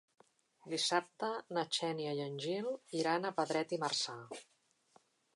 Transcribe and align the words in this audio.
Dissabte 0.69 1.27
na 1.57 1.65
Xènia 1.77 2.13
i 2.19 2.21
en 2.23 2.39
Gil 2.45 2.69
iran 3.01 3.27
a 3.27 3.33
Pedret 3.41 3.75
i 3.77 3.79
Marzà. 3.83 4.17